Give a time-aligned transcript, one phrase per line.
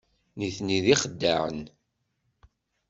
[0.37, 1.61] Nitni d ixeddaɛen.